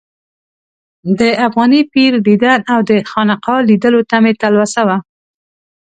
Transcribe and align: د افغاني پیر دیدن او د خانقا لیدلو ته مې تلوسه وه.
د 1.19 1.21
افغاني 1.47 1.81
پیر 1.93 2.13
دیدن 2.27 2.59
او 2.73 2.79
د 2.89 2.91
خانقا 3.11 3.57
لیدلو 3.69 4.01
ته 4.09 4.17
مې 4.23 4.33
تلوسه 4.41 4.81
وه. 4.87 4.97